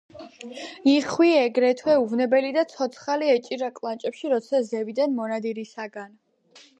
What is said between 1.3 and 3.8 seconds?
ეგრევე უვნებელი და ცოცხალი ეჭირა